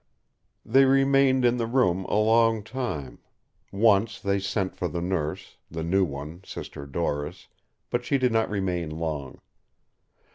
[0.65, 3.19] They remained in the room a long time;
[3.71, 7.49] once they sent for the Nurse, the new one, Sister Doris,
[7.91, 9.37] but she did not remain long.